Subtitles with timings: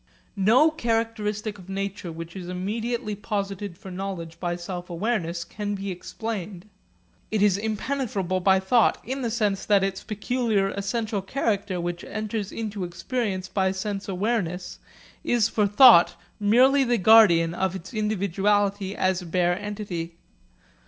[0.35, 5.91] No characteristic of nature which is immediately posited for knowledge by sense awareness can be
[5.91, 6.67] explained.
[7.29, 12.51] It is impenetrable by thought, in the sense that its peculiar essential character which enters
[12.51, 14.79] into experience by sense awareness
[15.23, 20.15] is for thought merely the guardian of its individuality as a bare entity.